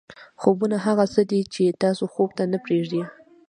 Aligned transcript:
خوبونه 0.41 0.75
هغه 0.85 1.05
څه 1.13 1.21
دي 1.29 1.41
چې 1.53 1.77
تاسو 1.83 2.03
خوب 2.13 2.29
ته 2.37 2.43
نه 2.51 2.57
پرېږدي. 2.65 3.01